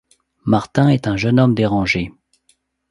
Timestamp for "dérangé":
1.53-2.11